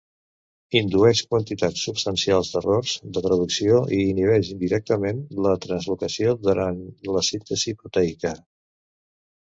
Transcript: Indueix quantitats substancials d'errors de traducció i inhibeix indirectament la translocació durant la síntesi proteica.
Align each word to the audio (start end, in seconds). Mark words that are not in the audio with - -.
Indueix 0.77 1.19
quantitats 1.33 1.83
substancials 1.89 2.49
d'errors 2.55 2.95
de 3.19 3.23
traducció 3.27 3.83
i 3.99 4.01
inhibeix 4.15 4.51
indirectament 4.57 5.23
la 5.49 5.55
translocació 5.69 6.37
durant 6.51 6.85
la 7.15 7.29
síntesi 7.33 7.81
proteica. 7.85 8.39